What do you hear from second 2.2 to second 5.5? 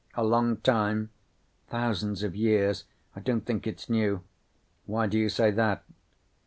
of years. I don't think it's new." "Why do you